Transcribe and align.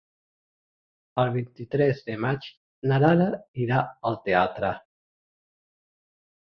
El 1.23 1.29
vint-i-tres 1.35 2.01
de 2.09 2.17
maig 2.25 2.49
na 2.93 2.99
Lara 3.05 3.29
irà 3.67 3.85
al 4.13 4.21
teatre. 4.27 4.75